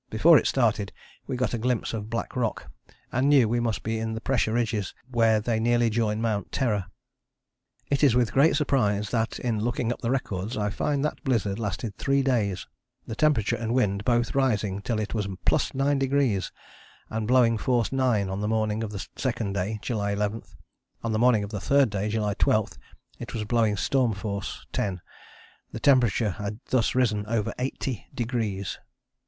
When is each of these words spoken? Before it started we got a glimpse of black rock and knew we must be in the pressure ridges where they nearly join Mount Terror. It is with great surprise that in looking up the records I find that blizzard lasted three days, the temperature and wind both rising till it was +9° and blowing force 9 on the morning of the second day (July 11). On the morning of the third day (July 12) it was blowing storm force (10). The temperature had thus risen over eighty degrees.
Before 0.09 0.35
it 0.39 0.47
started 0.47 0.91
we 1.27 1.37
got 1.37 1.53
a 1.53 1.59
glimpse 1.59 1.93
of 1.93 2.09
black 2.09 2.35
rock 2.35 2.71
and 3.11 3.29
knew 3.29 3.47
we 3.47 3.59
must 3.59 3.83
be 3.83 3.99
in 3.99 4.13
the 4.15 4.19
pressure 4.19 4.53
ridges 4.53 4.95
where 5.11 5.39
they 5.39 5.59
nearly 5.59 5.91
join 5.91 6.19
Mount 6.19 6.51
Terror. 6.51 6.87
It 7.91 8.03
is 8.03 8.15
with 8.15 8.33
great 8.33 8.55
surprise 8.55 9.11
that 9.11 9.37
in 9.37 9.59
looking 9.59 9.93
up 9.93 10.01
the 10.01 10.09
records 10.09 10.57
I 10.57 10.71
find 10.71 11.05
that 11.05 11.23
blizzard 11.23 11.59
lasted 11.59 11.95
three 11.97 12.23
days, 12.23 12.65
the 13.05 13.13
temperature 13.15 13.55
and 13.55 13.75
wind 13.75 14.03
both 14.03 14.33
rising 14.33 14.81
till 14.81 14.99
it 14.99 15.13
was 15.13 15.27
+9° 15.27 16.51
and 17.11 17.27
blowing 17.27 17.59
force 17.59 17.91
9 17.91 18.27
on 18.27 18.41
the 18.41 18.47
morning 18.47 18.81
of 18.83 18.89
the 18.89 19.07
second 19.15 19.53
day 19.53 19.77
(July 19.83 20.13
11). 20.13 20.41
On 21.03 21.11
the 21.11 21.19
morning 21.19 21.43
of 21.43 21.51
the 21.51 21.61
third 21.61 21.91
day 21.91 22.09
(July 22.09 22.33
12) 22.39 22.71
it 23.19 23.35
was 23.35 23.43
blowing 23.45 23.77
storm 23.77 24.13
force 24.13 24.65
(10). 24.73 24.99
The 25.71 25.79
temperature 25.79 26.31
had 26.31 26.59
thus 26.71 26.95
risen 26.95 27.23
over 27.27 27.53
eighty 27.59 28.07
degrees. 28.15 28.79